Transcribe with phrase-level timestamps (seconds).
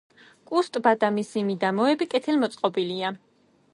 [0.51, 3.13] კუს ტბა და მისი მიდამოები კეთილმოწყობილია.